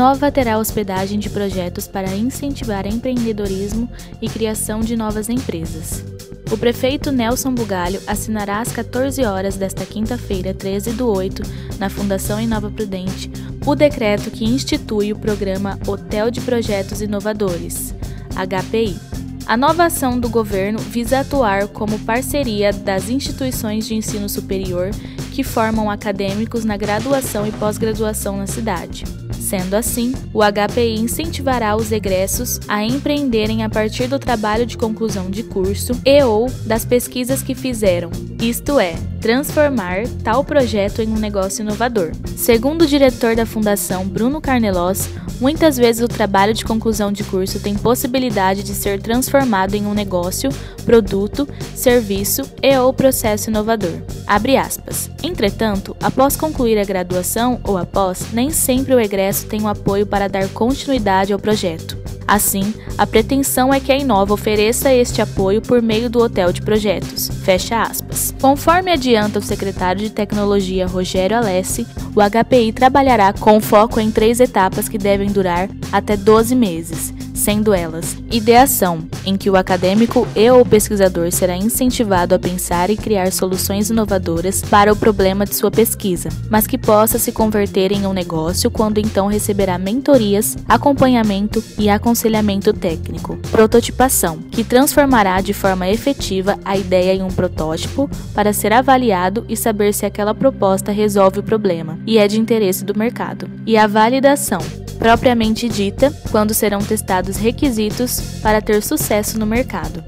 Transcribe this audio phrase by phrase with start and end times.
[0.00, 3.86] Inova terá hospedagem de projetos para incentivar empreendedorismo
[4.22, 6.02] e criação de novas empresas.
[6.50, 11.42] O prefeito Nelson Bugalho assinará às 14 horas desta quinta-feira, 13 do 8,
[11.78, 13.30] na Fundação Inova Prudente,
[13.66, 17.94] o decreto que institui o programa Hotel de Projetos Inovadores,
[18.34, 18.98] HPI.
[19.44, 24.92] A nova ação do governo visa atuar como parceria das instituições de ensino superior
[25.30, 29.04] que formam acadêmicos na graduação e pós-graduação na cidade.
[29.50, 35.28] Sendo assim, o HPI incentivará os egressos a empreenderem a partir do trabalho de conclusão
[35.28, 41.18] de curso e ou das pesquisas que fizeram, isto é, transformar tal projeto em um
[41.18, 42.12] negócio inovador.
[42.36, 47.60] Segundo o diretor da Fundação, Bruno Carnelos, muitas vezes o trabalho de conclusão de curso
[47.60, 50.50] tem possibilidade de ser transformado em um negócio,
[50.86, 54.00] produto, serviço e ou processo inovador.
[54.26, 55.10] Abre aspas.
[55.22, 60.28] Entretanto, após concluir a graduação ou após, nem sempre o egresso tem o apoio para
[60.28, 61.98] dar continuidade ao projeto.
[62.30, 66.62] Assim, a pretensão é que a Inova ofereça este apoio por meio do Hotel de
[66.62, 67.28] Projetos.
[67.42, 68.32] Fecha aspas.
[68.40, 74.38] Conforme adianta o secretário de Tecnologia Rogério Alessi, o HPI trabalhará com foco em três
[74.38, 80.50] etapas que devem durar até 12 meses sendo elas ideação, em que o acadêmico e
[80.50, 85.70] ou pesquisador será incentivado a pensar e criar soluções inovadoras para o problema de sua
[85.70, 91.88] pesquisa, mas que possa se converter em um negócio quando então receberá mentorias, acompanhamento e
[91.88, 93.36] aconselhamento técnico.
[93.50, 99.56] Prototipação, que transformará de forma efetiva a ideia em um protótipo para ser avaliado e
[99.56, 103.48] saber se aquela proposta resolve o problema e é de interesse do mercado.
[103.66, 104.60] E a validação,
[105.00, 110.04] propriamente dita, quando serão testados requisitos para ter sucesso no mercado.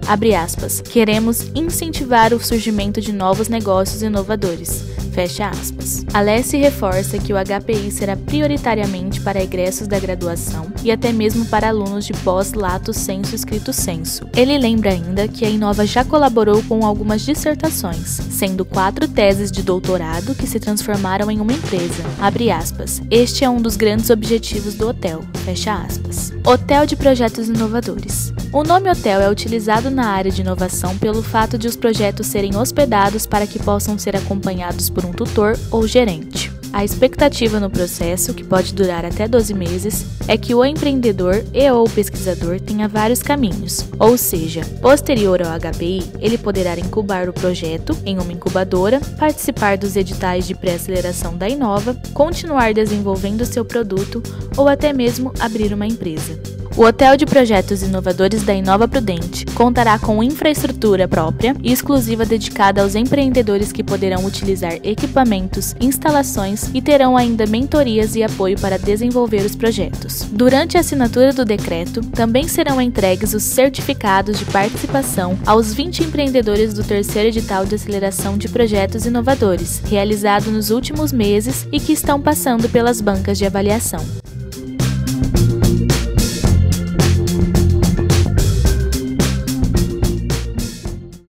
[0.83, 6.05] Queremos incentivar o surgimento de novos negócios inovadores Fecha aspas.
[6.15, 11.69] Alessi reforça que o HPI será prioritariamente para egressos da graduação e até mesmo para
[11.69, 14.27] alunos de pós-lato senso escrito senso.
[14.35, 19.63] Ele lembra ainda que a Inova já colaborou com algumas dissertações, sendo quatro teses de
[19.63, 22.03] doutorado que se transformaram em uma empresa.
[22.19, 23.03] Abre aspas.
[23.11, 25.23] Este é um dos grandes objetivos do hotel.
[25.45, 26.33] Fecha aspas.
[26.47, 28.33] Hotel de projetos inovadores.
[28.53, 32.55] O nome hotel é utilizado na área de inovação pelo fato de os projetos serem
[32.55, 36.53] hospedados para que possam ser acompanhados por um tutor ou gerente.
[36.71, 41.71] A expectativa no processo, que pode durar até 12 meses, é que o empreendedor e
[41.71, 47.97] ou pesquisador tenha vários caminhos, ou seja, posterior ao HPI, ele poderá incubar o projeto
[48.05, 54.23] em uma incubadora, participar dos editais de pré-aceleração da Inova, continuar desenvolvendo seu produto
[54.59, 56.39] ou até mesmo abrir uma empresa.
[56.75, 62.81] O Hotel de Projetos Inovadores da Inova Prudente contará com infraestrutura própria e exclusiva dedicada
[62.81, 69.45] aos empreendedores que poderão utilizar equipamentos, instalações e terão ainda mentorias e apoio para desenvolver
[69.45, 70.27] os projetos.
[70.33, 76.73] Durante a assinatura do decreto, também serão entregues os certificados de participação aos 20 empreendedores
[76.73, 82.19] do terceiro edital de aceleração de projetos inovadores, realizado nos últimos meses e que estão
[82.19, 84.22] passando pelas bancas de avaliação.